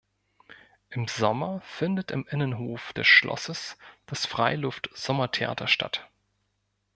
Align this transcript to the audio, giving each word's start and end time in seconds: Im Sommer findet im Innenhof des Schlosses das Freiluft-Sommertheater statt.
Im 0.89 1.07
Sommer 1.07 1.61
findet 1.63 2.09
im 2.09 2.25
Innenhof 2.27 2.91
des 2.93 3.05
Schlosses 3.05 3.77
das 4.07 4.25
Freiluft-Sommertheater 4.25 5.67
statt. 5.67 6.09